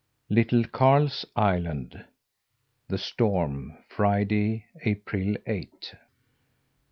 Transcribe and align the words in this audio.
LITTLE 0.31 0.63
KARL'S 0.63 1.25
ISLAND 1.35 2.05
THE 2.87 2.97
STORM 2.97 3.77
Friday, 3.87 4.65
April 4.83 5.35
eighth. 5.45 5.93